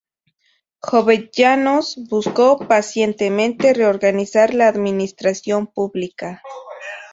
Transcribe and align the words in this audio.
Jovellanos 0.79 1.93
buscó 2.09 2.57
pacientemente 2.67 3.71
reorganizar 3.75 4.51
la 4.55 4.67
administración 4.67 5.67
pública. 5.67 6.41